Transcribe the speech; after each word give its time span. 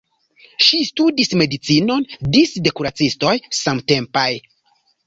Ŝi 0.67 0.79
studis 0.87 1.29
medicinon 1.41 2.09
disde 2.37 2.75
kuracistoj 2.81 3.39
samtempaj. 3.61 4.29